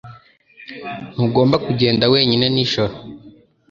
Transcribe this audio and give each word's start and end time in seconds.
Ntugomba 1.13 1.55
kugenda 1.65 2.05
wenyine 2.13 2.45
nijoro. 2.53 2.93